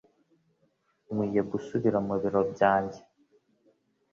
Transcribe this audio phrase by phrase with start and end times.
[1.05, 2.99] Nkwiye gusubira mu biro byanjye